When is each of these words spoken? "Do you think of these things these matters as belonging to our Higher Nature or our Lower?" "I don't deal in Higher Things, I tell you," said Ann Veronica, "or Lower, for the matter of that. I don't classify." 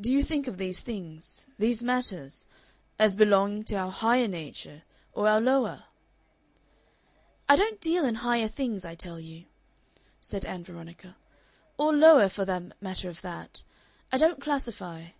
"Do 0.00 0.10
you 0.10 0.24
think 0.24 0.48
of 0.48 0.58
these 0.58 0.80
things 0.80 1.46
these 1.60 1.80
matters 1.80 2.46
as 2.98 3.14
belonging 3.14 3.62
to 3.66 3.76
our 3.76 3.90
Higher 3.92 4.26
Nature 4.26 4.82
or 5.12 5.28
our 5.28 5.40
Lower?" 5.40 5.84
"I 7.48 7.54
don't 7.54 7.80
deal 7.80 8.04
in 8.04 8.16
Higher 8.16 8.48
Things, 8.48 8.84
I 8.84 8.96
tell 8.96 9.20
you," 9.20 9.44
said 10.20 10.44
Ann 10.44 10.64
Veronica, 10.64 11.16
"or 11.78 11.92
Lower, 11.94 12.28
for 12.28 12.44
the 12.44 12.72
matter 12.80 13.08
of 13.08 13.22
that. 13.22 13.62
I 14.10 14.18
don't 14.18 14.42
classify." 14.42 15.10